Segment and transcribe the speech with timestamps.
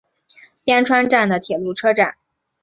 [0.63, 2.15] 边川站的铁路车站。